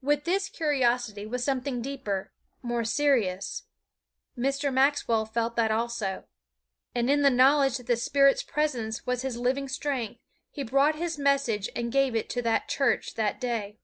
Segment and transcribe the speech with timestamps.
[0.00, 2.32] With this curiosity was something deeper,
[2.62, 3.64] more serious.
[4.34, 4.72] Mr.
[4.72, 6.24] Maxwell felt that also.
[6.94, 10.20] And in the knowledge that the Spirit's presence was his living strength,
[10.50, 13.76] he brought his message and gave it to that church that day.